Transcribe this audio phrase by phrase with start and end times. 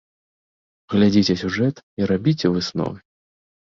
[0.93, 2.97] Глядзіце сюжэт і рабіце высновы.